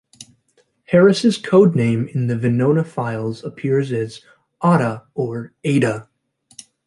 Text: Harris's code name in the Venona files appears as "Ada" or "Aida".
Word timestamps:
Harris's 0.85 1.37
code 1.37 1.75
name 1.75 2.07
in 2.07 2.25
the 2.25 2.33
Venona 2.33 2.83
files 2.83 3.43
appears 3.43 3.91
as 3.91 4.21
"Ada" 4.65 5.05
or 5.13 5.53
"Aida". 5.63 6.09